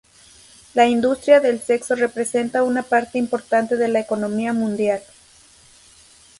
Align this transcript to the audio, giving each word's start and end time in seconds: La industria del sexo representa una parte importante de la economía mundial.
La 0.73 0.87
industria 0.87 1.39
del 1.39 1.61
sexo 1.61 1.93
representa 1.93 2.63
una 2.63 2.81
parte 2.81 3.19
importante 3.19 3.77
de 3.77 3.87
la 3.87 3.99
economía 3.99 4.51
mundial. 4.51 5.03